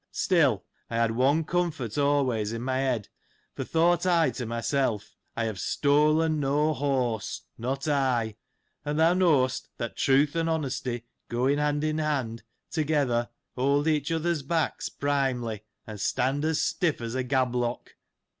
Still, 0.09 0.63
I 0.89 0.95
had 0.95 1.11
one 1.11 1.43
comfort 1.43 1.95
always 1.95 2.53
in 2.53 2.63
my 2.63 2.77
head; 2.79 3.07
for, 3.53 3.63
thought 3.63 4.03
I 4.07 4.31
to 4.31 4.47
myself, 4.47 5.15
I 5.37 5.43
have 5.43 5.59
stolen 5.59 6.39
no 6.39 6.73
horse, 6.73 7.43
not 7.55 7.87
I: 7.87 8.37
and 8.83 8.97
thou 8.99 9.13
know'st, 9.13 9.69
that 9.77 9.95
Truth 9.95 10.35
and 10.35 10.49
Honesty, 10.49 11.05
going 11.29 11.59
hand 11.59 11.83
in 11.83 11.99
hand, 11.99 12.41
together, 12.71 13.29
hold 13.55 13.87
each 13.87 14.11
other's 14.11 14.41
backs 14.41 14.89
primely, 14.89 15.61
and 15.85 16.01
stand 16.01 16.45
as 16.45 16.59
stiff 16.59 16.99
as 16.99 17.13
a 17.13 17.23
gablock. 17.23 17.95